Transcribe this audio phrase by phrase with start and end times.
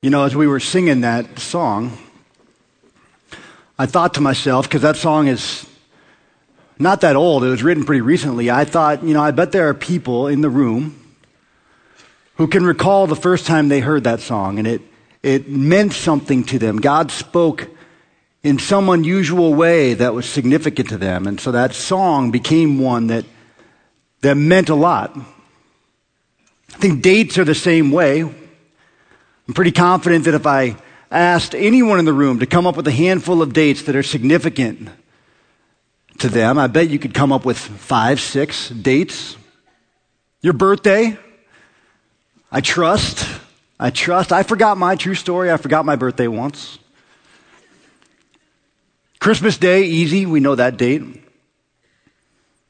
[0.00, 1.98] You know, as we were singing that song,
[3.76, 5.66] I thought to myself, because that song is
[6.78, 8.48] not that old, it was written pretty recently.
[8.48, 11.16] I thought, you know, I bet there are people in the room
[12.36, 14.82] who can recall the first time they heard that song and it,
[15.24, 16.76] it meant something to them.
[16.76, 17.68] God spoke
[18.44, 21.26] in some unusual way that was significant to them.
[21.26, 23.24] And so that song became one that,
[24.20, 25.16] that meant a lot.
[25.16, 28.32] I think dates are the same way.
[29.48, 30.76] I'm pretty confident that if I
[31.10, 34.02] asked anyone in the room to come up with a handful of dates that are
[34.02, 34.90] significant
[36.18, 39.38] to them, I bet you could come up with five, six dates.
[40.42, 41.16] Your birthday,
[42.52, 43.26] I trust.
[43.80, 44.32] I trust.
[44.32, 45.50] I forgot my true story.
[45.50, 46.78] I forgot my birthday once.
[49.18, 50.26] Christmas Day, easy.
[50.26, 51.02] We know that date.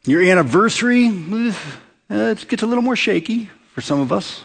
[0.05, 1.53] Your anniversary, eh,
[2.09, 4.43] it gets a little more shaky for some of us.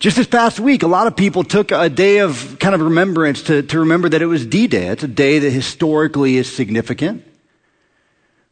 [0.00, 3.42] Just this past week, a lot of people took a day of kind of remembrance
[3.42, 4.86] to, to remember that it was D Day.
[4.86, 7.22] It's a day that historically is significant.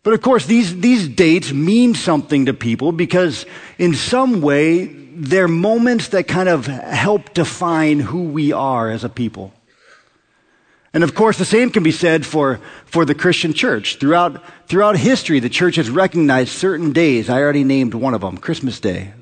[0.02, 3.46] But of course, these, these dates mean something to people because
[3.78, 9.08] in some way, they're moments that kind of help define who we are as a
[9.08, 9.54] people.
[10.92, 13.96] And of course, the same can be said for, for the Christian church.
[13.96, 17.30] Throughout, throughout history, the church has recognized certain days.
[17.30, 19.14] I already named one of them, Christmas Day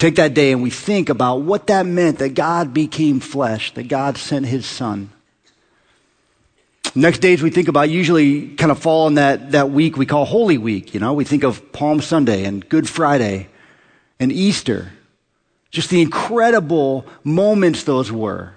[0.00, 3.86] take that day and we think about what that meant that God became flesh, that
[3.86, 5.10] God sent his son.
[6.94, 10.24] Next days we think about usually kind of fall in that, that week we call
[10.24, 10.94] Holy Week.
[10.94, 13.48] You know, we think of Palm Sunday and Good Friday
[14.18, 14.90] and Easter.
[15.70, 18.54] Just the incredible moments those were.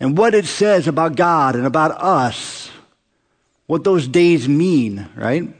[0.00, 2.70] And what it says about God and about us.
[3.66, 5.54] What those days mean, right?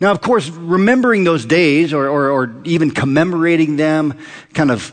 [0.00, 4.16] Now, of course, remembering those days or, or, or, even commemorating them,
[4.54, 4.92] kind of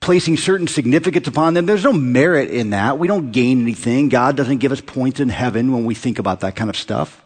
[0.00, 2.98] placing certain significance upon them, there's no merit in that.
[2.98, 4.10] We don't gain anything.
[4.10, 7.24] God doesn't give us points in heaven when we think about that kind of stuff.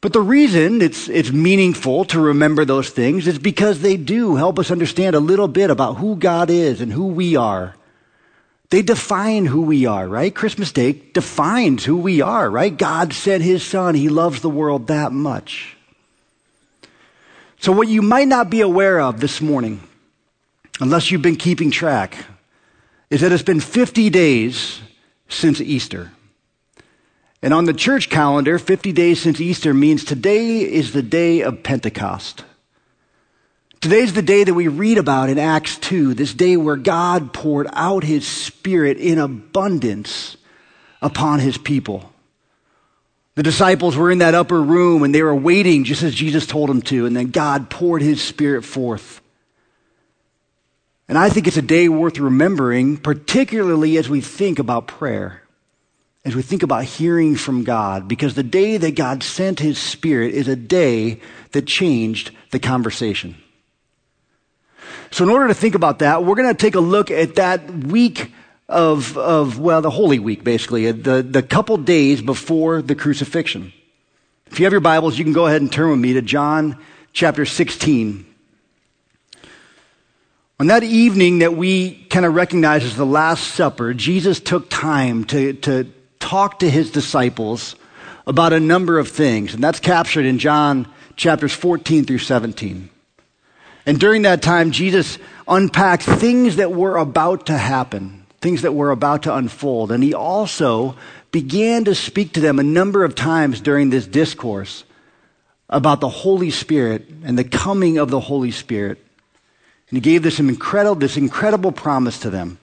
[0.00, 4.58] But the reason it's, it's meaningful to remember those things is because they do help
[4.60, 7.74] us understand a little bit about who God is and who we are.
[8.70, 10.34] They define who we are, right?
[10.34, 12.76] Christmas Day defines who we are, right?
[12.76, 13.94] God sent his son.
[13.94, 15.75] He loves the world that much.
[17.58, 19.80] So, what you might not be aware of this morning,
[20.80, 22.26] unless you've been keeping track,
[23.10, 24.80] is that it's been 50 days
[25.28, 26.12] since Easter.
[27.42, 31.62] And on the church calendar, 50 days since Easter means today is the day of
[31.62, 32.44] Pentecost.
[33.80, 37.68] Today's the day that we read about in Acts 2, this day where God poured
[37.72, 40.36] out his Spirit in abundance
[41.00, 42.12] upon his people.
[43.36, 46.70] The disciples were in that upper room and they were waiting just as Jesus told
[46.70, 49.20] them to, and then God poured his spirit forth.
[51.06, 55.42] And I think it's a day worth remembering, particularly as we think about prayer,
[56.24, 60.34] as we think about hearing from God, because the day that God sent his spirit
[60.34, 61.20] is a day
[61.52, 63.36] that changed the conversation.
[65.10, 67.70] So, in order to think about that, we're going to take a look at that
[67.70, 68.32] week
[68.68, 73.72] of, of well, the Holy Week, basically, uh, the, the couple days before the crucifixion.
[74.50, 76.78] If you have your Bibles, you can go ahead and turn with me to John
[77.12, 78.26] chapter 16.
[80.58, 85.24] On that evening that we kind of recognize as the Last Supper, Jesus took time
[85.26, 87.76] to, to talk to his disciples
[88.26, 92.90] about a number of things, and that's captured in John chapters 14 through 17.
[93.84, 98.90] And during that time, Jesus unpacked things that were about to happen things that were
[98.90, 99.92] about to unfold.
[99.92, 100.96] And he also
[101.32, 104.84] began to speak to them a number of times during this discourse
[105.68, 108.98] about the Holy Spirit and the coming of the Holy Spirit.
[109.88, 112.58] And he gave this incredible, this incredible promise to them.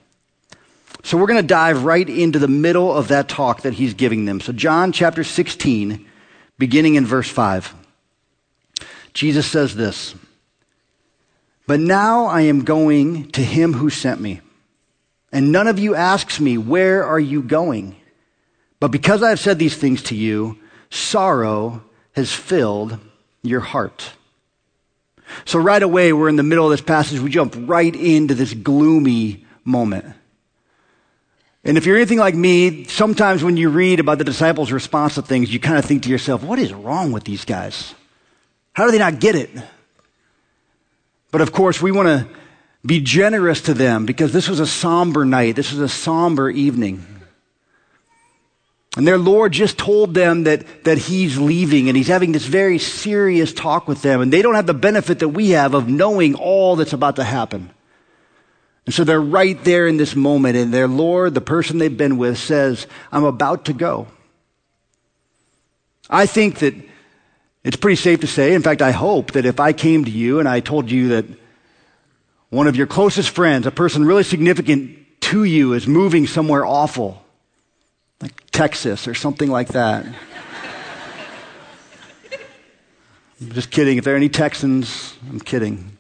[1.04, 4.26] So we're going to dive right into the middle of that talk that he's giving
[4.26, 4.40] them.
[4.40, 6.06] So John chapter 16,
[6.58, 7.74] beginning in verse 5.
[9.14, 10.16] Jesus says this,
[11.68, 14.42] But now I am going to him who sent me
[15.34, 17.96] and none of you asks me, Where are you going?
[18.80, 20.60] But because I have said these things to you,
[20.92, 21.84] sorrow
[22.16, 23.00] has filled
[23.42, 24.12] your heart.
[25.46, 27.20] So, right away, we're in the middle of this passage.
[27.20, 30.06] We jump right into this gloomy moment.
[31.64, 35.24] And if you're anything like me, sometimes when you read about the disciples' response to
[35.24, 37.96] things, you kind of think to yourself, what is wrong with these guys?
[38.74, 39.50] How do they not get it?
[41.32, 42.28] But of course, we want to
[42.86, 45.56] be generous to them because this was a somber night.
[45.56, 47.06] This was a somber evening.
[48.96, 52.78] And their Lord just told them that, that He's leaving and He's having this very
[52.78, 54.22] serious talk with them.
[54.22, 57.24] And they don't have the benefit that we have of knowing all that's about to
[57.24, 57.72] happen.
[58.86, 62.18] And so they're right there in this moment, and their Lord, the person they've been
[62.18, 64.08] with, says, I'm about to go.
[66.10, 66.76] I think that
[67.64, 70.40] it's pretty safe to say, in fact, I hope that if I came to you
[70.40, 71.26] and I told you that
[72.54, 77.26] one of your closest friends, a person really significant to you, is moving somewhere awful,
[78.22, 80.06] like Texas or something like that.
[83.42, 83.98] I'm just kidding.
[83.98, 85.98] If there are any Texans, I'm kidding.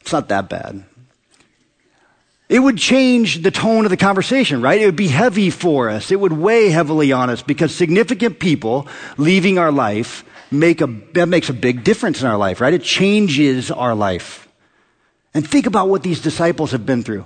[0.00, 0.86] It's not that bad.
[2.48, 4.80] It would change the tone of the conversation, right?
[4.80, 6.10] It would be heavy for us.
[6.10, 8.88] It would weigh heavily on us because significant people
[9.18, 12.72] leaving our life make a, that makes a big difference in our life, right?
[12.72, 14.47] It changes our life.
[15.38, 17.24] And think about what these disciples have been through.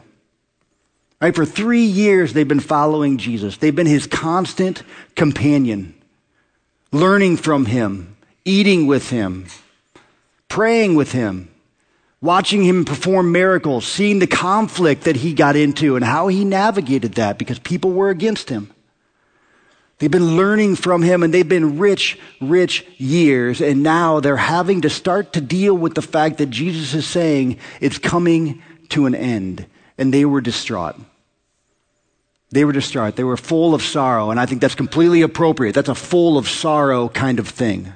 [1.18, 1.34] Right?
[1.34, 3.56] For three years, they've been following Jesus.
[3.56, 4.82] They've been his constant
[5.16, 5.94] companion,
[6.92, 8.14] learning from him,
[8.44, 9.46] eating with him,
[10.50, 11.48] praying with him,
[12.20, 17.14] watching him perform miracles, seeing the conflict that he got into and how he navigated
[17.14, 18.70] that because people were against him.
[20.02, 23.60] They've been learning from him and they've been rich, rich years.
[23.60, 27.58] And now they're having to start to deal with the fact that Jesus is saying
[27.80, 29.64] it's coming to an end.
[29.96, 30.96] And they were distraught.
[32.50, 33.14] They were distraught.
[33.14, 34.32] They were full of sorrow.
[34.32, 35.72] And I think that's completely appropriate.
[35.72, 37.92] That's a full of sorrow kind of thing.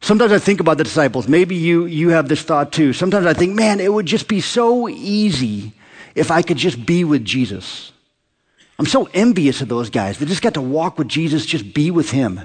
[0.00, 1.26] Sometimes I think about the disciples.
[1.26, 2.92] Maybe you, you have this thought too.
[2.92, 5.72] Sometimes I think, man, it would just be so easy
[6.14, 7.90] if I could just be with Jesus.
[8.78, 10.18] I'm so envious of those guys.
[10.18, 12.40] They just got to walk with Jesus, just be with him.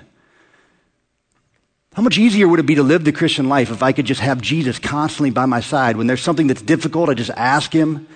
[1.93, 4.21] How much easier would it be to live the Christian life if I could just
[4.21, 5.97] have Jesus constantly by my side?
[5.97, 8.07] When there's something that's difficult, I just ask him.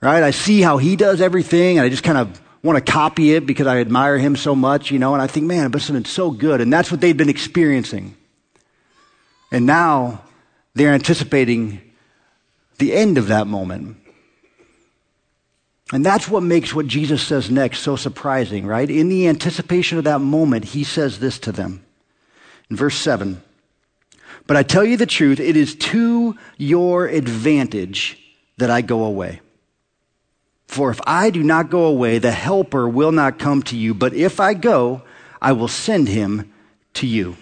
[0.00, 0.22] Right?
[0.22, 3.46] I see how he does everything, and I just kind of want to copy it
[3.46, 6.30] because I admire him so much, you know, and I think, man, but it's so
[6.30, 6.60] good.
[6.60, 8.16] And that's what they've been experiencing.
[9.50, 10.22] And now
[10.74, 11.80] they're anticipating
[12.78, 13.96] the end of that moment.
[15.92, 18.90] And that's what makes what Jesus says next so surprising, right?
[18.90, 21.84] In the anticipation of that moment, he says this to them.
[22.68, 23.40] In verse 7
[24.46, 28.18] But I tell you the truth, it is to your advantage
[28.58, 29.40] that I go away.
[30.66, 34.12] For if I do not go away, the Helper will not come to you, but
[34.12, 35.02] if I go,
[35.40, 36.52] I will send him
[36.94, 37.36] to you.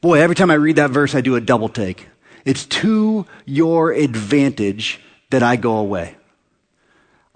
[0.00, 2.08] Boy, every time I read that verse, I do a double take.
[2.44, 6.15] It's to your advantage that I go away.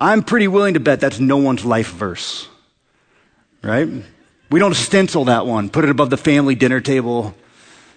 [0.00, 2.48] I'm pretty willing to bet that's no one's life verse,
[3.62, 3.86] right?
[4.50, 7.34] We don't stencil that one, put it above the family dinner table.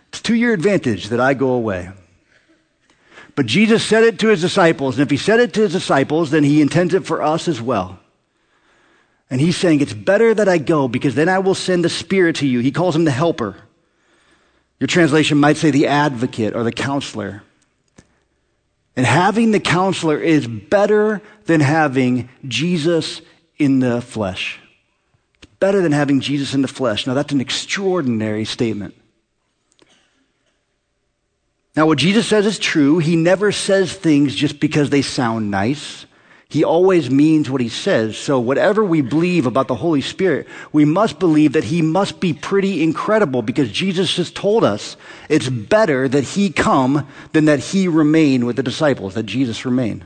[0.10, 1.90] It's to your advantage that I go away.
[3.36, 6.30] But Jesus said it to his disciples, and if he said it to his disciples,
[6.30, 7.98] then he intends it for us as well.
[9.30, 12.36] And he's saying, It's better that I go because then I will send the Spirit
[12.38, 12.60] to you.
[12.60, 13.56] He calls him the helper.
[14.80, 17.42] Your translation might say the advocate or the counselor.
[18.96, 23.22] And having the counselor is better than having Jesus
[23.58, 24.60] in the flesh.
[25.42, 27.08] It's better than having Jesus in the flesh.
[27.08, 28.96] Now, that's an extraordinary statement.
[31.76, 33.00] Now, what Jesus says is true.
[33.00, 36.06] He never says things just because they sound nice.
[36.54, 38.16] He always means what he says.
[38.16, 42.32] So, whatever we believe about the Holy Spirit, we must believe that he must be
[42.32, 44.96] pretty incredible because Jesus has told us
[45.30, 50.06] it's better that he come than that he remain with the disciples, that Jesus remain.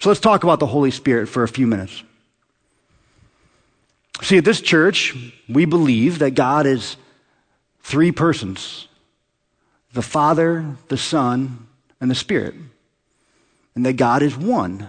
[0.00, 2.02] So, let's talk about the Holy Spirit for a few minutes.
[4.22, 5.14] See, at this church,
[5.46, 6.96] we believe that God is
[7.82, 8.88] three persons
[9.92, 11.66] the Father, the Son,
[12.00, 12.54] and the Spirit
[13.76, 14.88] and that God is one.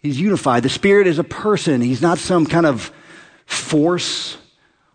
[0.00, 0.62] He's unified.
[0.62, 1.80] The Spirit is a person.
[1.80, 2.92] He's not some kind of
[3.46, 4.36] force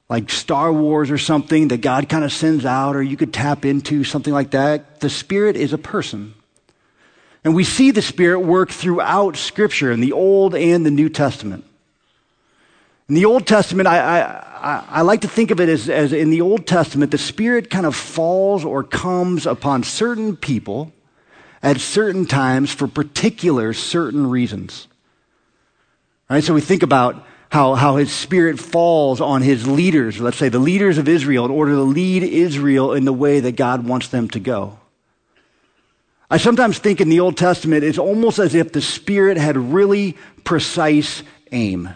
[0.08, 3.66] like Star Wars or something that God kind of sends out or you could tap
[3.66, 5.00] into, something like that.
[5.00, 6.36] The Spirit is a person.
[7.44, 11.66] And we see the Spirit work throughout Scripture in the Old and the New Testament.
[13.10, 16.30] In the Old Testament, I, I, I, like to think of it as, as in
[16.30, 20.94] the Old Testament, the Spirit kind of falls or comes upon certain people
[21.64, 24.88] at certain times for particular certain reasons.
[26.30, 26.44] Right?
[26.44, 30.60] So we think about how, how his spirit falls on his leaders, let's say the
[30.60, 34.30] leaders of Israel, in order to lead Israel in the way that God wants them
[34.30, 34.80] to go.
[36.30, 40.16] I sometimes think in the Old Testament, it's almost as if the Spirit had really
[40.46, 41.90] precise aim.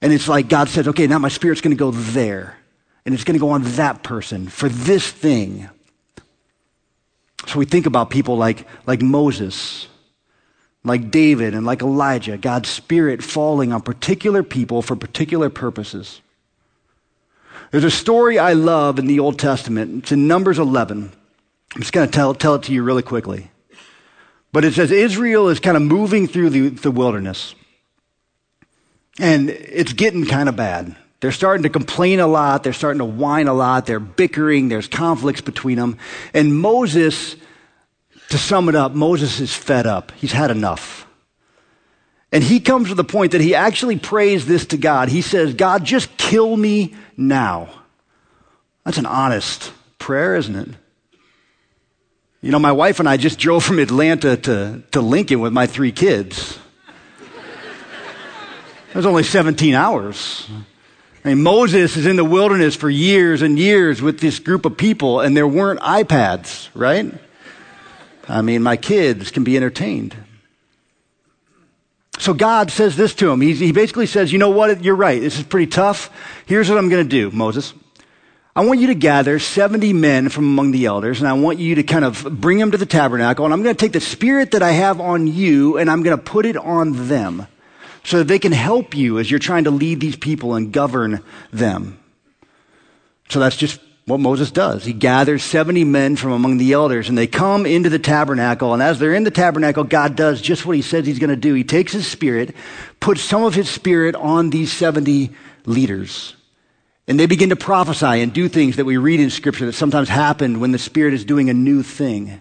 [0.00, 2.56] And it's like God says, okay, now my Spirit's going to go there.
[3.04, 5.68] And it's going to go on that person for this thing.
[7.46, 9.88] So we think about people like, like Moses,
[10.84, 16.20] like David, and like Elijah, God's Spirit falling on particular people for particular purposes.
[17.70, 20.04] There's a story I love in the Old Testament.
[20.04, 21.12] It's in Numbers 11.
[21.74, 23.50] I'm just going to tell, tell it to you really quickly.
[24.52, 27.54] But it says Israel is kind of moving through the, the wilderness.
[29.20, 30.96] And it's getting kind of bad.
[31.20, 32.62] They're starting to complain a lot.
[32.62, 33.86] They're starting to whine a lot.
[33.86, 34.68] They're bickering.
[34.68, 35.98] There's conflicts between them.
[36.32, 37.36] And Moses,
[38.30, 40.12] to sum it up, Moses is fed up.
[40.12, 41.06] He's had enough.
[42.32, 45.08] And he comes to the point that he actually prays this to God.
[45.08, 47.68] He says, God, just kill me now.
[48.84, 50.68] That's an honest prayer, isn't it?
[52.40, 55.66] You know, my wife and I just drove from Atlanta to, to Lincoln with my
[55.66, 56.58] three kids.
[58.88, 60.48] It was only 17 hours.
[61.22, 64.78] I mean, Moses is in the wilderness for years and years with this group of
[64.78, 67.12] people, and there weren't iPads, right?
[68.26, 70.16] I mean, my kids can be entertained.
[72.18, 73.40] So God says this to him.
[73.40, 74.82] He, he basically says, You know what?
[74.82, 75.20] You're right.
[75.20, 76.10] This is pretty tough.
[76.46, 77.74] Here's what I'm going to do, Moses.
[78.56, 81.76] I want you to gather 70 men from among the elders, and I want you
[81.76, 84.52] to kind of bring them to the tabernacle, and I'm going to take the spirit
[84.52, 87.46] that I have on you, and I'm going to put it on them
[88.04, 91.22] so that they can help you as you're trying to lead these people and govern
[91.52, 91.98] them.
[93.28, 94.84] So that's just what Moses does.
[94.84, 98.74] He gathers 70 men from among the elders and they come into the tabernacle.
[98.74, 101.36] And as they're in the tabernacle, God does just what he says he's going to
[101.36, 101.54] do.
[101.54, 102.54] He takes his spirit,
[102.98, 105.30] puts some of his spirit on these 70
[105.66, 106.34] leaders.
[107.06, 110.08] And they begin to prophesy and do things that we read in scripture that sometimes
[110.08, 112.40] happen when the spirit is doing a new thing.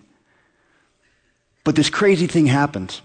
[1.63, 3.01] But this crazy thing happens.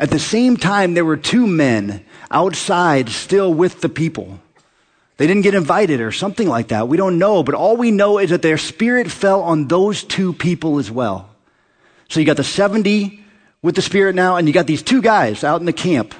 [0.00, 4.40] At the same time, there were two men outside still with the people.
[5.18, 6.88] They didn't get invited or something like that.
[6.88, 10.32] We don't know, but all we know is that their spirit fell on those two
[10.32, 11.28] people as well.
[12.08, 13.22] So you got the 70
[13.60, 16.14] with the spirit now, and you got these two guys out in the camp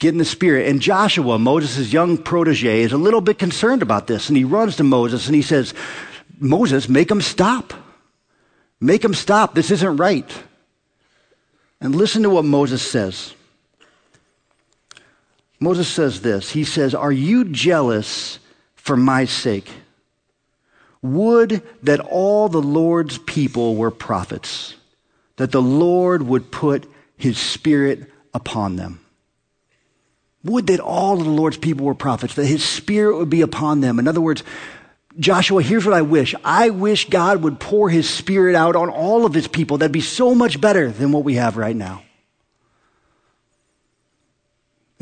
[0.00, 0.68] getting the spirit.
[0.68, 4.74] And Joshua, Moses' young protege, is a little bit concerned about this, and he runs
[4.76, 5.74] to Moses and he says,
[6.40, 7.72] Moses, make them stop.
[8.80, 9.54] Make them stop.
[9.54, 10.28] This isn't right.
[11.82, 13.34] And listen to what Moses says.
[15.60, 18.38] Moses says this He says, Are you jealous
[18.74, 19.70] for my sake?
[21.02, 24.76] Would that all the Lord's people were prophets,
[25.36, 29.00] that the Lord would put his spirit upon them.
[30.44, 33.80] Would that all of the Lord's people were prophets, that his spirit would be upon
[33.80, 33.98] them.
[33.98, 34.42] In other words,
[35.18, 36.34] Joshua, here's what I wish.
[36.44, 39.78] I wish God would pour his spirit out on all of his people.
[39.78, 42.02] That'd be so much better than what we have right now.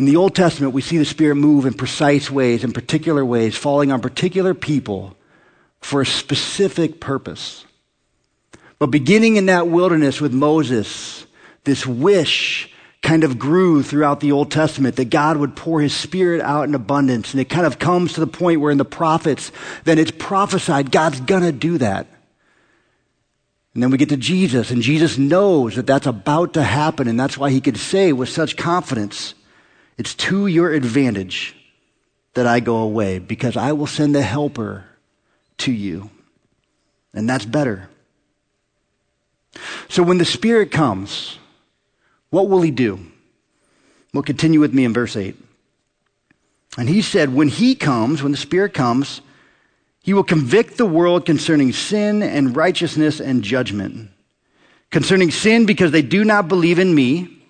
[0.01, 3.55] In the Old Testament, we see the Spirit move in precise ways, in particular ways,
[3.55, 5.15] falling on particular people
[5.83, 7.67] for a specific purpose.
[8.79, 11.27] But beginning in that wilderness with Moses,
[11.65, 12.70] this wish
[13.03, 16.75] kind of grew throughout the Old Testament that God would pour his spirit out in
[16.75, 17.33] abundance.
[17.33, 19.51] And it kind of comes to the point where in the prophets,
[19.85, 22.07] then it's prophesied God's going to do that.
[23.73, 27.19] And then we get to Jesus, and Jesus knows that that's about to happen, and
[27.19, 29.35] that's why he could say with such confidence,
[29.97, 31.55] it's to your advantage
[32.35, 34.85] that I go away because I will send the helper
[35.59, 36.11] to you.
[37.15, 37.89] And that's better.
[39.89, 41.39] So when the Spirit comes,
[42.31, 42.99] what will he do?
[44.13, 45.37] We'll continue with me in verse 8.
[46.79, 49.21] And he said, When he comes, when the Spirit comes,
[50.03, 54.11] he will convict the world concerning sin and righteousness and judgment.
[54.91, 57.41] Concerning sin, because they do not believe in me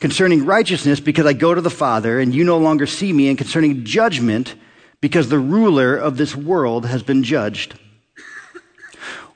[0.00, 3.38] concerning righteousness, because I go to the Father and you no longer see me, and
[3.38, 4.54] concerning judgment,
[5.00, 7.78] because the ruler of this world has been judged.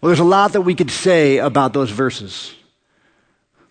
[0.01, 2.55] Well, there's a lot that we could say about those verses.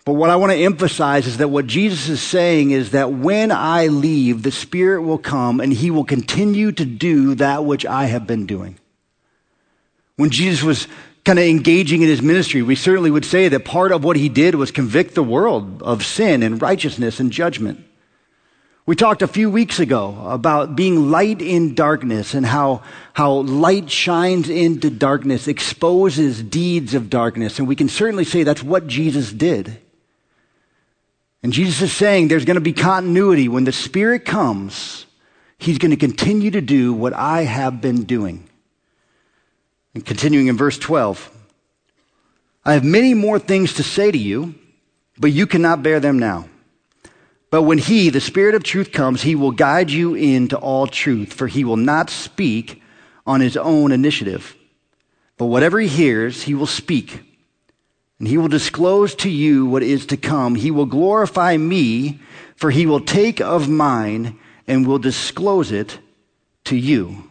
[0.07, 3.51] But what I want to emphasize is that what Jesus is saying is that when
[3.51, 8.05] I leave, the Spirit will come and He will continue to do that which I
[8.05, 8.79] have been doing.
[10.15, 10.87] When Jesus was
[11.25, 14.29] kind of engaging in his ministry, we certainly would say that part of what he
[14.29, 17.83] did was convict the world of sin and righteousness and judgment.
[18.85, 23.91] We talked a few weeks ago about being light in darkness and how, how light
[23.91, 27.59] shines into darkness, exposes deeds of darkness.
[27.59, 29.81] And we can certainly say that's what Jesus did.
[31.47, 33.47] And Jesus is saying there's going to be continuity.
[33.47, 35.05] When the Spirit comes,
[35.57, 38.49] He's going to continue to do what I have been doing.
[39.95, 41.31] And continuing in verse 12,
[42.65, 44.55] I have many more things to say to you,
[45.17, 46.49] but you cannot bear them now.
[47.49, 51.31] But when He, the Spirit of truth, comes, He will guide you into all truth,
[51.31, 52.81] for He will not speak
[53.25, 54.53] on His own initiative.
[55.37, 57.21] But whatever He hears, He will speak.
[58.19, 60.55] And He will disclose to you what is to come.
[60.55, 62.19] He will glorify me,
[62.55, 65.99] for He will take of mine and will disclose it
[66.65, 67.23] to you.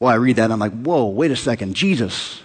[0.00, 1.74] Well, I read that and I'm like, whoa, wait a second.
[1.74, 2.40] Jesus,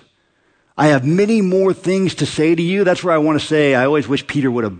[0.78, 2.84] I have many more things to say to you.
[2.84, 4.78] That's where I want to say, I always wish Peter would have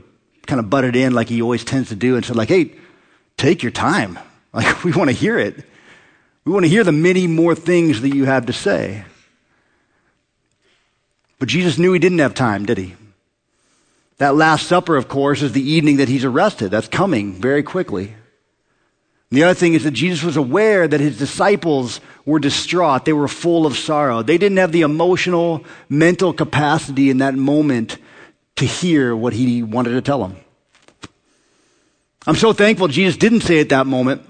[0.48, 2.76] kind of butted in like he always tends to do and said, like, hey,
[3.38, 4.20] take your time.
[4.56, 5.66] Like, we want to hear it.
[6.46, 9.04] We want to hear the many more things that you have to say.
[11.44, 12.96] But Jesus knew he didn't have time, did he?
[14.16, 16.72] That Last Supper, of course, is the evening that he's arrested.
[16.72, 18.06] That's coming very quickly.
[18.06, 18.16] And
[19.30, 23.04] the other thing is that Jesus was aware that his disciples were distraught.
[23.04, 24.24] They were full of sorrow.
[24.24, 27.98] They didn't have the emotional, mental capacity in that moment
[28.56, 30.38] to hear what he wanted to tell them.
[32.26, 34.22] I'm so thankful Jesus didn't say at that moment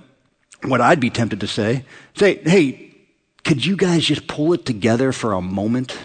[0.63, 1.85] what I'd be tempted to say.
[2.15, 2.95] Say, hey,
[3.43, 5.95] could you guys just pull it together for a moment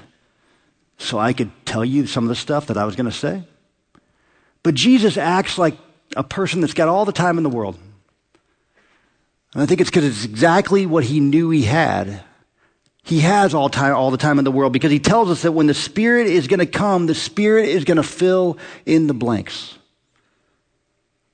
[0.99, 3.45] so I could tell you some of the stuff that I was going to say?
[4.63, 5.79] But Jesus acts like
[6.17, 7.79] a person that's got all the time in the world.
[9.55, 12.23] And I think it's because it's exactly what he knew he had.
[13.03, 15.53] He has all time, all the time in the world because he tells us that
[15.53, 19.15] when the Spirit is going to come, the Spirit is going to fill in the
[19.15, 19.79] blanks.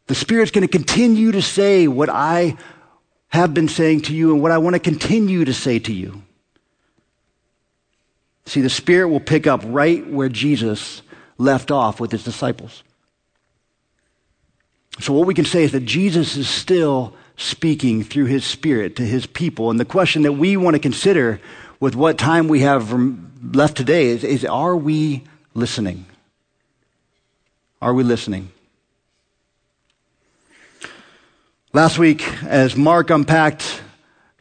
[0.07, 2.57] The Spirit's going to continue to say what I
[3.29, 6.23] have been saying to you and what I want to continue to say to you.
[8.47, 11.03] See, the Spirit will pick up right where Jesus
[11.39, 12.83] left off with his disciples.
[15.01, 19.03] So, what we can say is that Jesus is still speaking through his Spirit to
[19.03, 19.71] his people.
[19.71, 21.41] And the question that we want to consider
[21.81, 22.93] with what time we have
[23.43, 25.25] left today is, is are we
[25.55, 26.07] listening?
[27.83, 28.51] Are we listening?
[31.73, 33.83] Last week, as Mark unpacked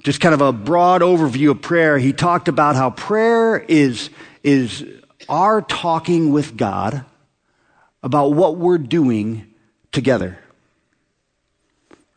[0.03, 4.10] just kind of a broad overview of prayer, he talked about how prayer is,
[4.43, 4.86] is
[5.29, 7.05] our talking with God
[8.03, 9.48] about what we're doing
[9.93, 10.38] together.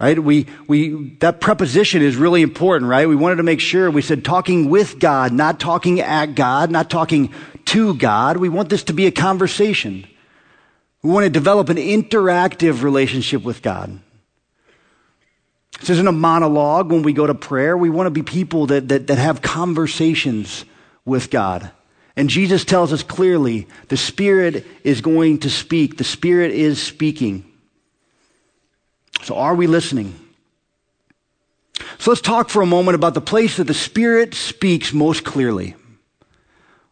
[0.01, 0.19] Right?
[0.19, 3.09] We, we, that preposition is really important, right?
[3.09, 6.91] We wanted to make sure we said talking with God, not talking at God, not
[6.91, 7.33] talking
[7.67, 8.37] to God.
[8.37, 10.07] We want this to be a conversation.
[11.03, 14.01] We want to develop an interactive relationship with God.
[15.81, 17.77] This isn't a monologue when we go to prayer.
[17.77, 20.65] We want to be people that, that, that have conversations
[21.05, 21.71] with God.
[22.17, 25.99] And Jesus tells us clearly the Spirit is going to speak.
[25.99, 27.45] The Spirit is speaking.
[29.23, 30.19] So, are we listening?
[31.99, 35.75] So, let's talk for a moment about the place that the Spirit speaks most clearly.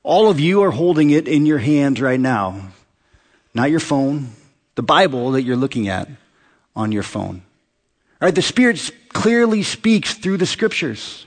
[0.03, 2.73] All of you are holding it in your hands right now,
[3.55, 4.33] not your phone,
[4.75, 6.09] the Bible that you're looking at
[6.77, 7.44] on your phone.
[8.21, 11.27] All right, the Spirit clearly speaks through the Scriptures.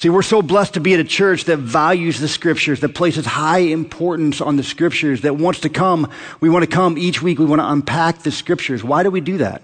[0.00, 3.26] See, we're so blessed to be at a church that values the scriptures, that places
[3.26, 6.10] high importance on the scriptures, that wants to come.
[6.40, 7.38] We want to come each week.
[7.38, 8.82] We want to unpack the scriptures.
[8.82, 9.60] Why do we do that?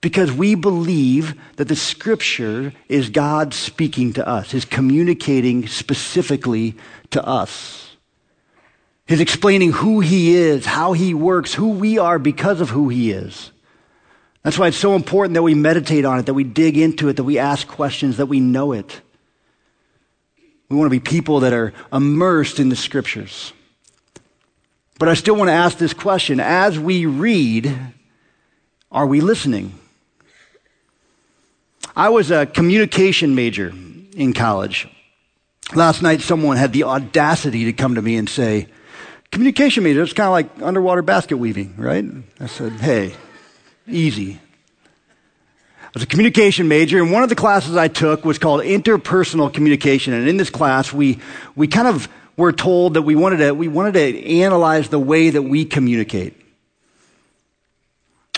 [0.00, 6.74] Because we believe that the scripture is God speaking to us, is communicating specifically
[7.10, 7.96] to us.
[9.06, 13.12] Is explaining who he is, how he works, who we are because of who he
[13.12, 13.52] is.
[14.42, 17.16] That's why it's so important that we meditate on it, that we dig into it,
[17.16, 19.00] that we ask questions, that we know it.
[20.68, 23.52] We want to be people that are immersed in the scriptures.
[24.98, 26.40] But I still want to ask this question.
[26.40, 27.76] As we read,
[28.92, 29.74] are we listening?
[31.96, 33.72] I was a communication major
[34.14, 34.88] in college.
[35.74, 38.68] Last night, someone had the audacity to come to me and say,
[39.30, 42.04] Communication major, it's kind of like underwater basket weaving, right?
[42.40, 43.14] I said, Hey,
[43.90, 44.40] easy.
[45.82, 49.52] I was a communication major, and one of the classes I took was called interpersonal
[49.52, 50.14] communication.
[50.14, 51.18] And in this class, we,
[51.56, 55.30] we kind of were told that we wanted to, we wanted to analyze the way
[55.30, 56.40] that we communicate.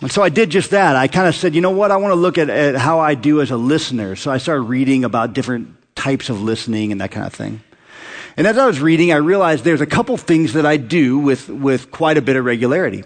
[0.01, 0.97] And so I did just that.
[0.97, 1.91] I kind of said, you know what?
[1.91, 4.17] I want to look at, at how I do as a listener.
[4.17, 7.63] So I started reading about different types of listening and that kind of thing.
[8.37, 11.49] And as I was reading, I realized there's a couple things that I do with,
[11.49, 13.05] with quite a bit of regularity.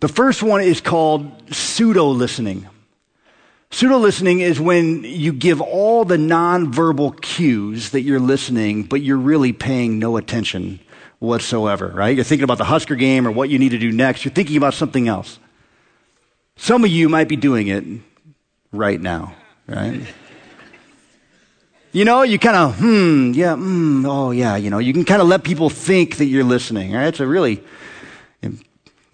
[0.00, 2.66] The first one is called pseudo listening.
[3.70, 9.18] Pseudo listening is when you give all the nonverbal cues that you're listening, but you're
[9.18, 10.80] really paying no attention
[11.18, 12.16] whatsoever, right?
[12.16, 14.24] You're thinking about the Husker game or what you need to do next.
[14.24, 15.38] You're thinking about something else.
[16.56, 17.84] Some of you might be doing it
[18.72, 19.34] right now,
[19.66, 20.02] right?
[21.92, 25.20] You know, you kind of, hmm, yeah, hmm, oh, yeah, you know, you can kind
[25.20, 27.08] of let people think that you're listening, right?
[27.08, 27.62] It's a really,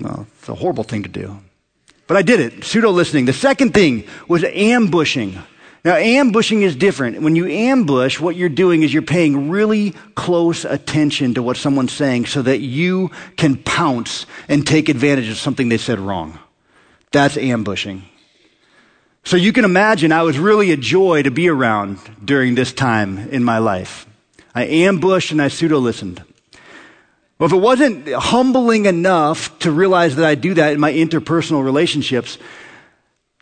[0.01, 1.39] well, it's a horrible thing to do.
[2.07, 3.25] But I did it, pseudo listening.
[3.25, 5.39] The second thing was ambushing.
[5.85, 7.21] Now, ambushing is different.
[7.23, 11.93] When you ambush, what you're doing is you're paying really close attention to what someone's
[11.93, 16.39] saying so that you can pounce and take advantage of something they said wrong.
[17.13, 18.03] That's ambushing.
[19.25, 23.19] So you can imagine I was really a joy to be around during this time
[23.31, 24.07] in my life.
[24.55, 26.23] I ambushed and I pseudo listened.
[27.39, 31.63] Well, if it wasn't humbling enough to realize that I do that in my interpersonal
[31.63, 32.39] relationships,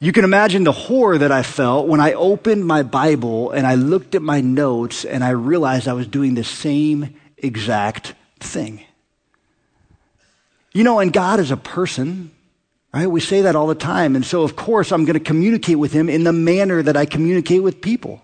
[0.00, 3.76] you can imagine the horror that I felt when I opened my Bible and I
[3.76, 8.84] looked at my notes and I realized I was doing the same exact thing.
[10.72, 12.32] You know, and God is a person,
[12.92, 13.06] right?
[13.06, 14.16] We say that all the time.
[14.16, 17.06] And so, of course, I'm going to communicate with Him in the manner that I
[17.06, 18.20] communicate with people.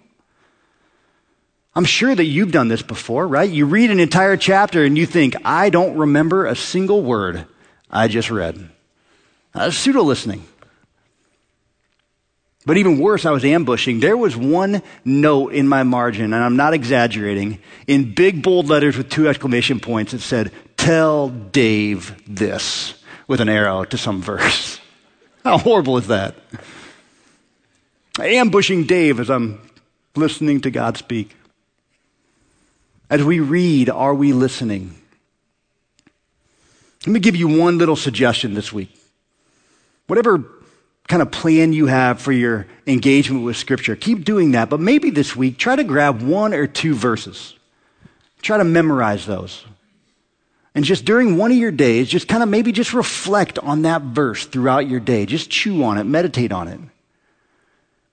[1.74, 3.48] I'm sure that you've done this before, right?
[3.48, 7.46] You read an entire chapter and you think, I don't remember a single word
[7.90, 8.68] I just read.
[9.54, 10.44] Uh, pseudo listening.
[12.66, 14.00] But even worse, I was ambushing.
[14.00, 18.96] There was one note in my margin, and I'm not exaggerating, in big bold letters
[18.96, 22.94] with two exclamation points that said, Tell Dave this,
[23.26, 24.78] with an arrow to some verse.
[25.44, 26.35] How horrible is that?
[28.20, 29.70] Ambushing Dave as I'm
[30.14, 31.35] listening to God speak.
[33.10, 34.94] As we read, are we listening?
[37.04, 38.96] Let me give you one little suggestion this week.
[40.06, 40.44] Whatever
[41.08, 44.70] kind of plan you have for your engagement with Scripture, keep doing that.
[44.70, 47.54] But maybe this week, try to grab one or two verses.
[48.42, 49.64] Try to memorize those.
[50.74, 54.02] And just during one of your days, just kind of maybe just reflect on that
[54.02, 55.26] verse throughout your day.
[55.26, 56.78] Just chew on it, meditate on it.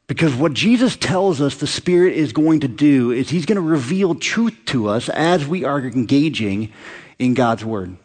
[0.08, 3.62] Because what Jesus tells us the Spirit is going to do is He's going to
[3.62, 6.72] reveal truth to us as we are engaging
[7.20, 7.98] in God's Word.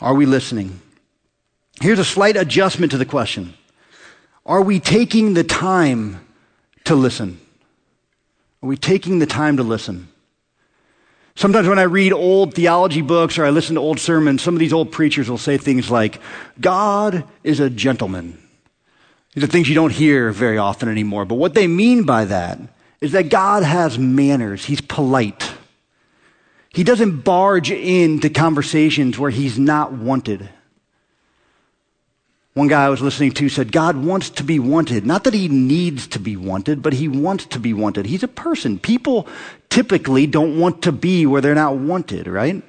[0.00, 0.80] Are we listening?
[1.80, 3.54] Here's a slight adjustment to the question
[4.44, 6.26] Are we taking the time
[6.84, 7.40] to listen?
[8.62, 10.08] Are we taking the time to listen?
[11.34, 14.60] Sometimes when I read old theology books or I listen to old sermons, some of
[14.60, 16.20] these old preachers will say things like,
[16.60, 18.41] God is a gentleman.
[19.34, 21.24] These are things you don't hear very often anymore.
[21.24, 22.58] But what they mean by that
[23.00, 24.66] is that God has manners.
[24.66, 25.52] He's polite.
[26.70, 30.48] He doesn't barge into conversations where he's not wanted.
[32.54, 35.06] One guy I was listening to said, God wants to be wanted.
[35.06, 38.04] Not that he needs to be wanted, but he wants to be wanted.
[38.04, 38.78] He's a person.
[38.78, 39.26] People
[39.70, 42.62] typically don't want to be where they're not wanted, right?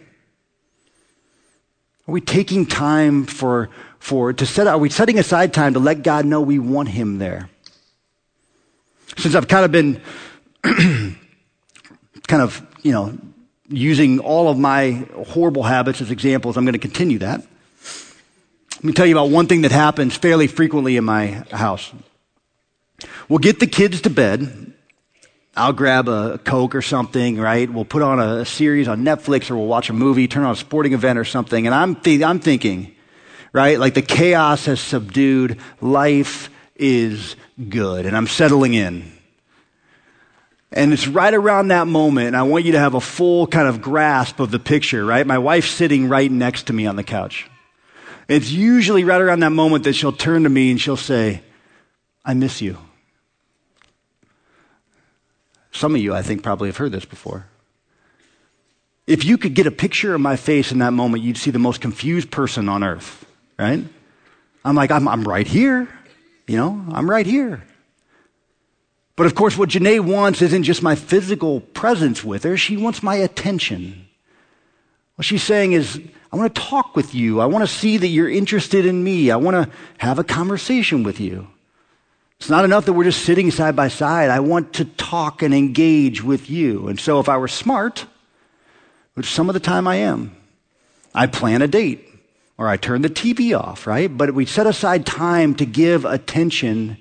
[2.07, 3.69] Are we taking time for
[4.03, 7.19] for to set are we setting aside time to let God know we want him
[7.19, 7.49] there?
[9.17, 10.01] Since I've kind of been
[12.27, 13.17] kind of, you know,
[13.69, 17.47] using all of my horrible habits as examples, I'm going to continue that.
[18.75, 21.89] Let me tell you about one thing that happens fairly frequently in my house.
[23.29, 24.73] We'll get the kids to bed.
[25.55, 27.71] I'll grab a Coke or something, right?
[27.71, 30.57] We'll put on a, series on Netflix or we'll watch a movie, turn on a
[30.57, 31.65] sporting event or something.
[31.65, 32.92] And I'm, th- I'm thinking,
[33.53, 33.79] right?
[33.79, 35.59] Like the chaos has subdued.
[35.79, 37.35] Life is
[37.69, 38.05] good.
[38.05, 39.11] And I'm settling in.
[40.71, 43.67] And it's right around that moment, and I want you to have a full kind
[43.67, 45.25] of grasp of the picture, right?
[45.25, 47.47] My wife's sitting right next to me on the couch.
[48.27, 51.43] It's usually right around that moment that she'll turn to me and she'll say,
[52.25, 52.79] I miss you.
[55.71, 57.45] Some of you, I think, probably have heard this before.
[59.05, 61.59] If you could get a picture of my face in that moment, you'd see the
[61.59, 63.25] most confused person on earth
[63.57, 63.83] right?
[64.65, 65.87] I'm like, I'm, I'm right here.
[66.47, 67.63] You know, I'm right here.
[69.15, 73.03] But of course, what Janae wants isn't just my physical presence with her, she wants
[73.03, 74.07] my attention.
[75.15, 77.39] What she's saying is, I want to talk with you.
[77.39, 79.29] I want to see that you're interested in me.
[79.29, 81.47] I want to have a conversation with you.
[82.39, 84.31] It's not enough that we're just sitting side by side.
[84.31, 86.87] I want to talk and engage with you.
[86.87, 88.07] And so if I were smart,
[89.13, 90.35] which some of the time I am,
[91.13, 92.12] I plan a date
[92.57, 94.15] or I turn the TV off, right?
[94.15, 96.97] But we set aside time to give attention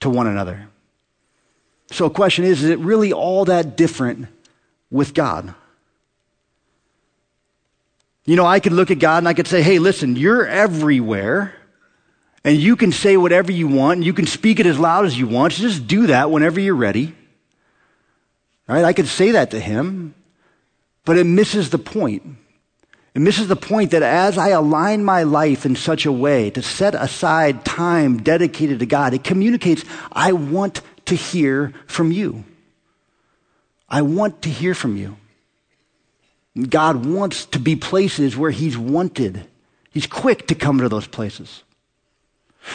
[0.00, 0.68] to one another.
[1.90, 4.28] So, a question is is it really all that different
[4.90, 5.54] with God?
[8.24, 11.54] You know, I could look at God and I could say, hey, listen, you're everywhere,
[12.44, 15.18] and you can say whatever you want, and you can speak it as loud as
[15.18, 15.54] you want.
[15.54, 17.14] So just do that whenever you're ready.
[18.66, 18.84] Right?
[18.84, 20.14] I could say that to him,
[21.06, 22.36] but it misses the point.
[23.14, 26.62] It misses the point that as I align my life in such a way to
[26.62, 32.44] set aside time dedicated to God, it communicates, I want to hear from you.
[33.88, 35.16] I want to hear from you.
[36.68, 39.46] God wants to be places where He's wanted.
[39.90, 41.62] He's quick to come to those places.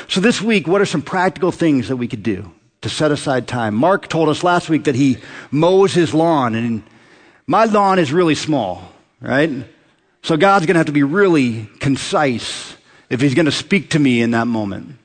[0.07, 3.47] So, this week, what are some practical things that we could do to set aside
[3.47, 3.75] time?
[3.75, 5.17] Mark told us last week that he
[5.51, 6.83] mows his lawn, and
[7.45, 8.91] my lawn is really small,
[9.21, 9.65] right?
[10.23, 12.75] So God's going to have to be really concise
[13.09, 14.95] if He's going to speak to me in that moment.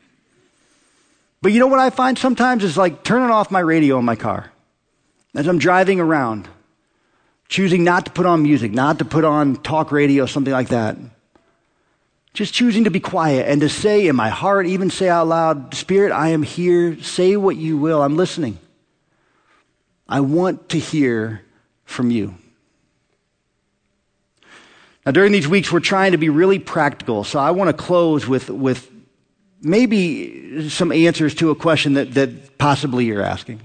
[1.43, 4.17] But you know what I find sometimes is like turning off my radio in my
[4.17, 4.51] car.
[5.35, 6.49] as I'm driving around,
[7.49, 10.97] choosing not to put on music, not to put on talk radio, something like that.
[12.33, 15.75] Just choosing to be quiet and to say in my heart, even say out loud,
[15.75, 17.01] Spirit, I am here.
[17.03, 18.03] Say what you will.
[18.03, 18.59] I'm listening.
[20.09, 21.43] I want to hear
[21.85, 22.37] from you.
[25.09, 27.25] Now, during these weeks, we're trying to be really practical.
[27.25, 28.91] So I want to close with, with
[29.63, 33.59] maybe some answers to a question that, that possibly you're asking.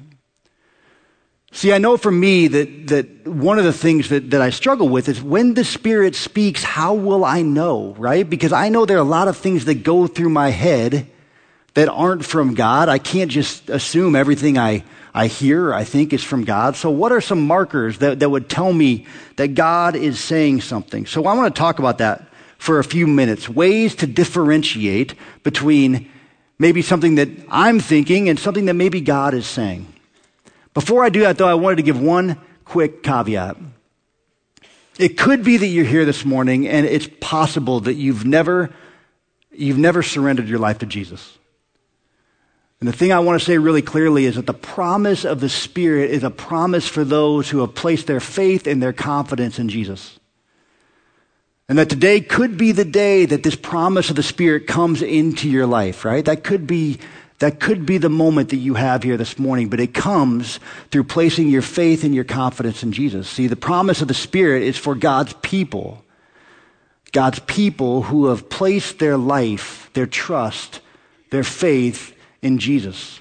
[1.51, 4.87] See, I know for me that, that one of the things that, that I struggle
[4.87, 8.29] with is when the Spirit speaks, how will I know, right?
[8.29, 11.07] Because I know there are a lot of things that go through my head
[11.73, 12.87] that aren't from God.
[12.87, 16.75] I can't just assume everything I, I hear, I think is from God.
[16.75, 21.05] So what are some markers that, that would tell me that God is saying something?
[21.05, 23.47] So I want to talk about that for a few minutes.
[23.47, 26.09] Ways to differentiate between
[26.57, 29.85] maybe something that I'm thinking and something that maybe God is saying.
[30.73, 33.57] Before I do that, though, I wanted to give one quick caveat.
[34.97, 38.73] It could be that you're here this morning and it's possible that you've never,
[39.51, 41.37] you've never surrendered your life to Jesus.
[42.83, 45.47] And the thing I want to say really clearly is that the promise of the
[45.47, 49.69] Spirit is a promise for those who have placed their faith and their confidence in
[49.69, 50.19] Jesus.
[51.69, 55.49] And that today could be the day that this promise of the Spirit comes into
[55.49, 56.25] your life, right?
[56.25, 56.99] That could be
[57.39, 60.59] that could be the moment that you have here this morning, but it comes
[60.91, 63.29] through placing your faith and your confidence in Jesus.
[63.29, 66.03] See, the promise of the Spirit is for God's people.
[67.13, 70.81] God's people who have placed their life, their trust,
[71.29, 72.12] their faith
[72.43, 73.19] in Jesus.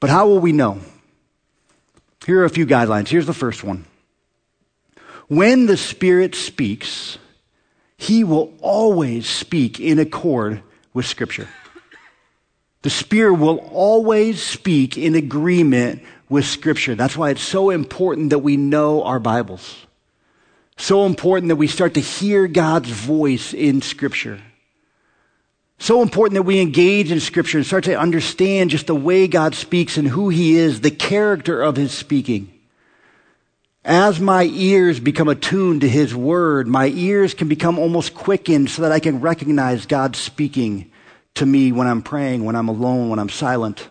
[0.00, 0.80] But how will we know?
[2.26, 3.08] Here are a few guidelines.
[3.08, 3.84] Here's the first one.
[5.28, 7.18] When the Spirit speaks,
[7.96, 10.62] he will always speak in accord
[10.92, 11.48] with Scripture.
[12.82, 16.94] The Spirit will always speak in agreement with Scripture.
[16.94, 19.86] That's why it's so important that we know our Bibles.
[20.76, 24.40] So important that we start to hear God's voice in Scripture.
[25.78, 29.54] So important that we engage in Scripture and start to understand just the way God
[29.54, 32.50] speaks and who He is, the character of His speaking.
[33.84, 38.82] As my ears become attuned to His Word, my ears can become almost quickened so
[38.82, 40.90] that I can recognize God speaking
[41.34, 43.88] to me when I'm praying, when I'm alone, when I'm silent.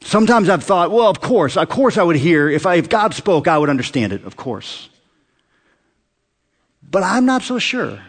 [0.00, 2.50] Sometimes I've thought, well, of course, of course I would hear.
[2.50, 4.88] If, I, if God spoke, I would understand it, of course.
[6.90, 8.00] But I'm not so sure.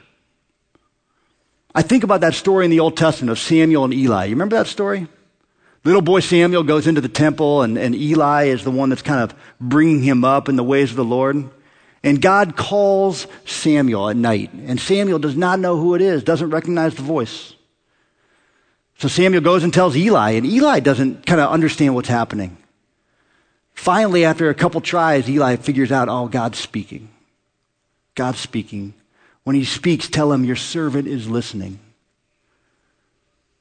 [1.76, 4.26] I think about that story in the Old Testament of Samuel and Eli.
[4.26, 5.08] You remember that story?
[5.84, 9.22] Little boy Samuel goes into the temple, and, and Eli is the one that's kind
[9.22, 11.50] of bringing him up in the ways of the Lord.
[12.02, 16.50] And God calls Samuel at night, and Samuel does not know who it is, doesn't
[16.50, 17.54] recognize the voice.
[18.98, 22.58] So Samuel goes and tells Eli, and Eli doesn't kind of understand what's happening.
[23.74, 27.10] Finally, after a couple tries, Eli figures out, oh, God's speaking.
[28.16, 28.94] God's speaking.
[29.45, 31.79] When he speaks, tell him, your servant is listening.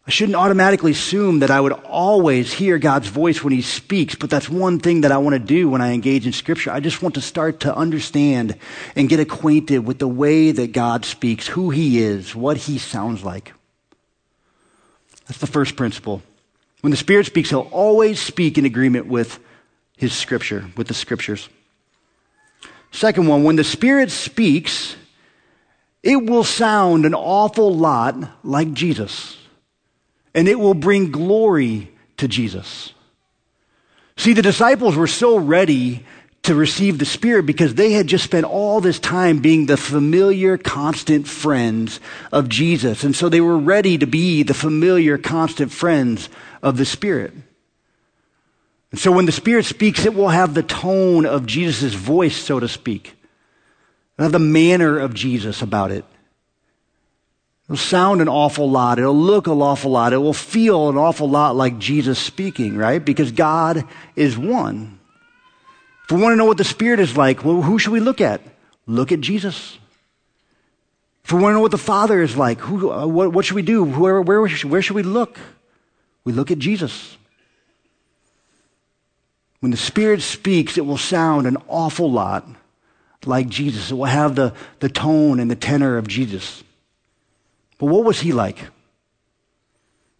[0.06, 4.28] I shouldn't automatically assume that I would always hear God's voice when He speaks, but
[4.28, 6.70] that's one thing that I want to do when I engage in Scripture.
[6.70, 8.56] I just want to start to understand
[8.96, 13.24] and get acquainted with the way that God speaks, who He is, what He sounds
[13.24, 13.54] like.
[15.26, 16.22] That's the first principle.
[16.82, 19.38] When the Spirit speaks, He'll always speak in agreement with
[19.96, 21.48] His Scripture, with the Scriptures.
[22.90, 24.96] Second one, when the Spirit speaks,
[26.04, 28.14] it will sound an awful lot
[28.44, 29.38] like Jesus
[30.34, 32.92] and it will bring glory to Jesus.
[34.18, 36.04] See, the disciples were so ready
[36.42, 40.58] to receive the Spirit because they had just spent all this time being the familiar,
[40.58, 43.02] constant friends of Jesus.
[43.02, 46.28] And so they were ready to be the familiar, constant friends
[46.62, 47.32] of the Spirit.
[48.90, 52.60] And so when the Spirit speaks, it will have the tone of Jesus' voice, so
[52.60, 53.14] to speak.
[54.18, 56.05] Have the manner of Jesus about it.
[57.64, 58.98] It'll sound an awful lot.
[58.98, 60.12] It'll look an awful lot.
[60.12, 63.03] It will feel an awful lot like Jesus speaking, right?
[63.03, 65.00] Because God is one.
[66.05, 68.20] If we want to know what the Spirit is like, well, who should we look
[68.20, 68.42] at?
[68.87, 69.79] Look at Jesus.
[71.24, 73.55] If we want to know what the Father is like, who, uh, what, what, should
[73.55, 73.83] we do?
[73.83, 75.38] Where, where, where should we look?
[76.24, 77.16] We look at Jesus.
[79.61, 82.46] When the Spirit speaks, it will sound an awful lot
[83.26, 83.90] like Jesus.
[83.90, 86.62] It will have the, the tone and the tenor of Jesus.
[87.78, 88.58] But what was he like?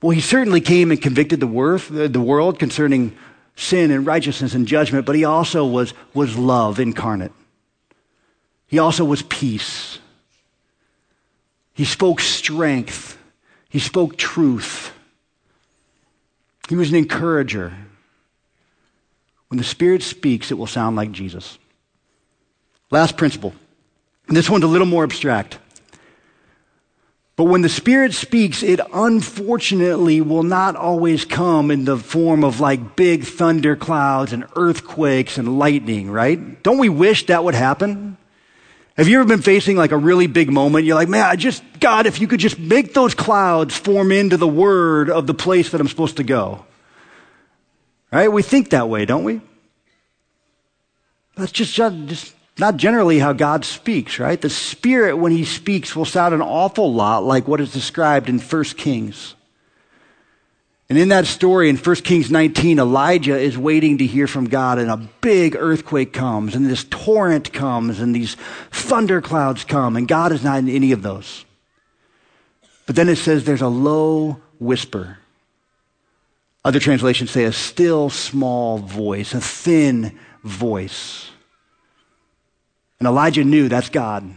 [0.03, 3.17] Well, he certainly came and convicted the, worth, the world concerning
[3.57, 7.33] sin and righteousness and judgment, but he also was, was love incarnate.
[8.67, 9.99] He also was peace.
[11.75, 13.19] He spoke strength.
[13.69, 14.93] He spoke truth.
[16.69, 17.73] He was an encourager.
[19.49, 21.59] When the Spirit speaks, it will sound like Jesus.
[22.91, 23.55] Last principle.
[24.29, 25.59] And this one's a little more abstract.
[27.37, 32.61] But when the Spirit speaks, it unfortunately will not always come in the form of
[32.61, 36.63] like big thunder clouds and earthquakes and lightning, right?
[36.63, 38.17] Don't we wish that would happen?
[38.97, 40.85] Have you ever been facing like a really big moment?
[40.85, 44.37] You're like, man, I just, God, if you could just make those clouds form into
[44.37, 46.65] the word of the place that I'm supposed to go.
[48.13, 48.29] Right?
[48.29, 49.41] We think that way, don't we?
[51.37, 54.41] That's just, just not generally how God speaks, right?
[54.41, 58.39] The Spirit, when He speaks, will sound an awful lot like what is described in
[58.39, 59.35] 1 Kings.
[60.89, 64.79] And in that story, in 1 Kings 19, Elijah is waiting to hear from God,
[64.79, 68.37] and a big earthquake comes, and this torrent comes, and these
[68.71, 71.45] thunderclouds come, and God is not in any of those.
[72.87, 75.19] But then it says there's a low whisper.
[76.65, 81.31] Other translations say a still small voice, a thin voice.
[82.99, 84.31] And Elijah knew that's God.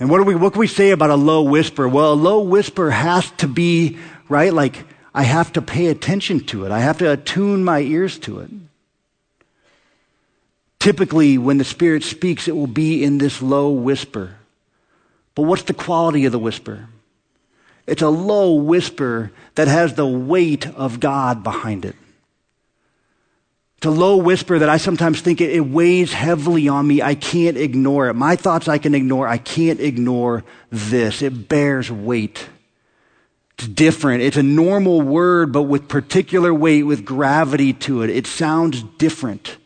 [0.00, 1.88] And what, do we, what can we say about a low whisper?
[1.88, 4.52] Well, a low whisper has to be, right?
[4.52, 6.70] Like, I have to pay attention to it.
[6.70, 8.50] I have to attune my ears to it.
[10.78, 14.36] Typically, when the Spirit speaks, it will be in this low whisper.
[15.34, 16.88] But what's the quality of the whisper?
[17.86, 21.96] It's a low whisper that has the weight of God behind it.
[23.78, 27.00] It's a low whisper that I sometimes think it, it, weighs heavily on me.
[27.00, 28.14] I can't ignore it.
[28.14, 29.28] My thoughts I can ignore.
[29.28, 31.22] I can't ignore this.
[31.22, 32.48] It bears weight.
[33.56, 34.24] It's different.
[34.24, 38.10] It's a normal word, but with particular weight, with gravity to it.
[38.10, 39.58] It sounds different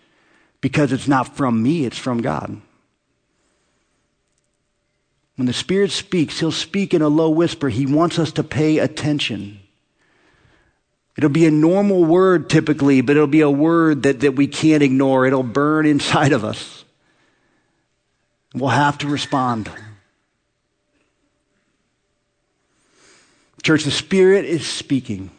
[0.61, 2.61] because it's not from me, it's from God.
[5.37, 7.71] When the Spirit speaks, He'll speak in a low whisper.
[7.71, 9.62] He wants us to pay attention.
[11.17, 14.83] It'll be a normal word typically, but it'll be a word that, that we can't
[14.83, 15.27] ignore.
[15.27, 16.85] It'll burn inside of us.
[18.55, 19.71] We'll have to respond.
[23.63, 25.31] Church, the Spirit is speaking.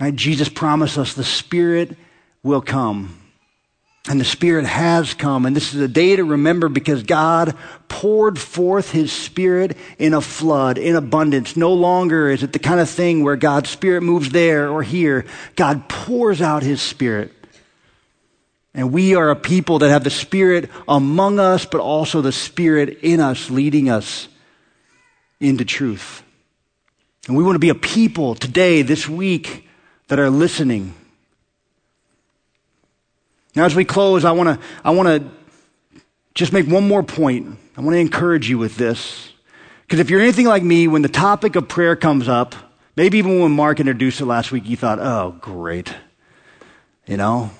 [0.00, 0.14] Right?
[0.14, 1.96] Jesus promised us the Spirit
[2.42, 3.21] will come.
[4.08, 5.46] And the Spirit has come.
[5.46, 7.56] And this is a day to remember because God
[7.88, 11.56] poured forth His Spirit in a flood, in abundance.
[11.56, 15.24] No longer is it the kind of thing where God's Spirit moves there or here.
[15.54, 17.32] God pours out His Spirit.
[18.74, 23.00] And we are a people that have the Spirit among us, but also the Spirit
[23.02, 24.28] in us, leading us
[25.38, 26.22] into truth.
[27.28, 29.68] And we want to be a people today, this week,
[30.08, 30.94] that are listening
[33.54, 35.30] now, as we close, I want to I want to
[36.34, 37.58] just make one more point.
[37.76, 39.32] I want to encourage you with this.
[39.82, 42.54] Because if you're anything like me, when the topic of prayer comes up,
[42.96, 45.94] maybe even when Mark introduced it last week, you thought, oh, great.
[47.06, 47.50] You know?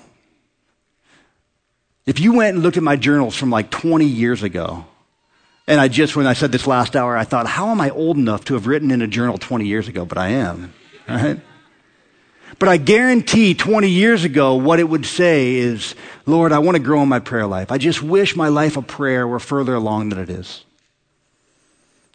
[2.07, 4.85] If you went and looked at my journals from like 20 years ago,
[5.67, 8.17] and I just, when I said this last hour, I thought, how am I old
[8.17, 10.03] enough to have written in a journal 20 years ago?
[10.03, 10.73] But I am,
[11.07, 11.39] right?
[12.59, 16.83] But I guarantee 20 years ago, what it would say is, Lord, I want to
[16.83, 17.71] grow in my prayer life.
[17.71, 20.63] I just wish my life of prayer were further along than it is.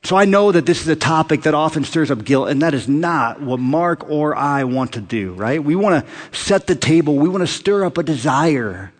[0.04, 2.72] So I know that this is a topic that often stirs up guilt, and that
[2.72, 5.62] is not what Mark or I want to do, right?
[5.62, 7.16] We want to set the table.
[7.16, 8.92] We want to stir up a desire,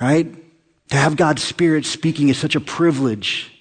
[0.00, 0.32] right?
[0.90, 3.52] To have God's Spirit speaking is such a privilege.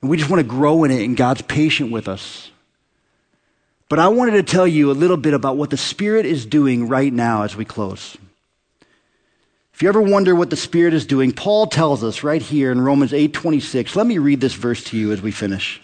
[0.00, 2.50] And we just want to grow in it, and God's patient with us.
[3.92, 6.88] But I wanted to tell you a little bit about what the Spirit is doing
[6.88, 8.16] right now as we close.
[9.74, 12.80] If you ever wonder what the Spirit is doing, Paul tells us right here in
[12.80, 13.94] Romans 8:26.
[13.94, 15.78] Let me read this verse to you as we finish.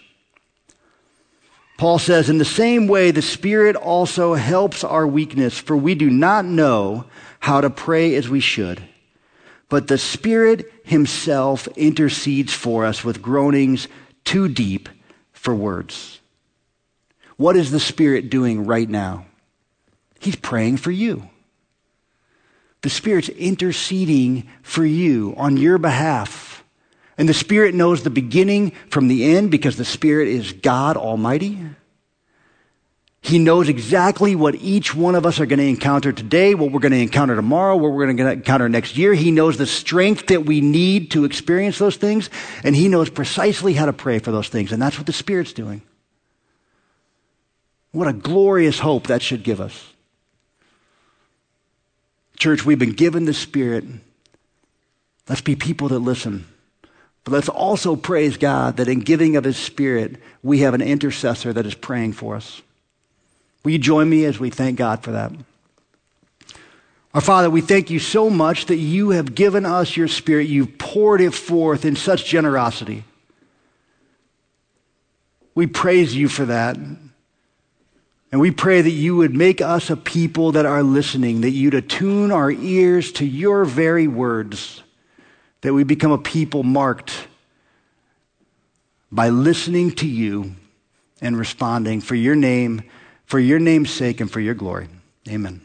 [1.77, 6.09] Paul says, "In the same way the Spirit also helps our weakness, for we do
[6.09, 7.05] not know
[7.41, 8.81] how to pray as we should,
[9.69, 13.87] but the Spirit himself intercedes for us with groanings
[14.25, 14.89] too deep
[15.31, 16.18] for words."
[17.39, 19.25] What is the Spirit doing right now?
[20.19, 21.29] He's praying for you.
[22.81, 26.65] The Spirit's interceding for you on your behalf.
[27.17, 31.57] And the Spirit knows the beginning from the end because the Spirit is God Almighty.
[33.21, 36.81] He knows exactly what each one of us are going to encounter today, what we're
[36.81, 39.13] going to encounter tomorrow, what we're going to encounter next year.
[39.13, 42.29] He knows the strength that we need to experience those things,
[42.65, 44.73] and He knows precisely how to pray for those things.
[44.73, 45.83] And that's what the Spirit's doing.
[47.91, 49.93] What a glorious hope that should give us.
[52.37, 53.83] Church, we've been given the Spirit.
[55.27, 56.45] Let's be people that listen.
[57.23, 61.51] But let's also praise God that in giving of His Spirit, we have an intercessor
[61.51, 62.61] that is praying for us.
[63.63, 65.33] Will you join me as we thank God for that?
[67.13, 70.47] Our Father, we thank you so much that you have given us your Spirit.
[70.47, 73.03] You've poured it forth in such generosity.
[75.55, 76.77] We praise you for that.
[78.31, 81.73] And we pray that you would make us a people that are listening, that you'd
[81.73, 84.83] attune our ears to your very words,
[85.61, 87.27] that we become a people marked
[89.11, 90.55] by listening to you
[91.21, 92.83] and responding for your name,
[93.25, 94.87] for your name's sake, and for your glory.
[95.27, 95.61] Amen.